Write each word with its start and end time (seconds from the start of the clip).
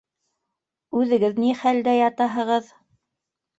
Үҙегеҙ 1.01 1.37
ни 1.45 1.53
хәлдә 1.61 1.95
ятаһығыҙ? 1.99 2.75